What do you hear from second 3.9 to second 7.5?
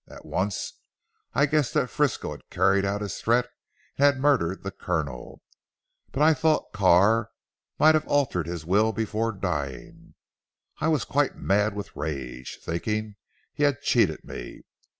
and had murdered the Colonel. But I thought Carr